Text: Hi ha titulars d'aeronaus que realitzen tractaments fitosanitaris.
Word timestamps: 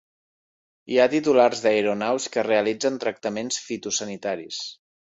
Hi 0.93 0.97
ha 0.97 1.05
titulars 1.11 1.61
d'aeronaus 1.65 2.27
que 2.37 2.47
realitzen 2.51 2.99
tractaments 3.07 3.63
fitosanitaris. 3.71 4.69